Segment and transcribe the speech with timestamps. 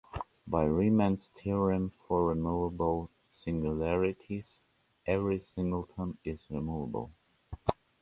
[0.47, 4.63] By Riemann's theorem for removable singularities,
[5.05, 7.11] every singleton is removable.